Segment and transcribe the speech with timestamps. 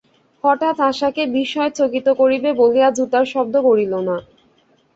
[0.43, 4.17] হঠাৎ আশাকে বিস্ময়ে চকিত করিবে বলিয়া জুতার শব্দ করিল না।